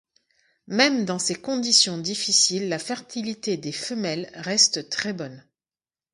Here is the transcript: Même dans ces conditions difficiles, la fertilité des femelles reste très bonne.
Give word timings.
Même 0.65 1.05
dans 1.05 1.19
ces 1.19 1.35
conditions 1.35 1.99
difficiles, 1.99 2.69
la 2.69 2.79
fertilité 2.79 3.55
des 3.55 3.71
femelles 3.71 4.31
reste 4.33 4.89
très 4.89 5.13
bonne. 5.13 5.45